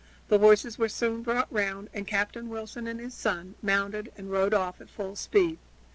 [0.29, 4.55] The horses were soon brought round, and Captain Wilson and his son mounted and rode
[4.55, 5.59] off at full speed.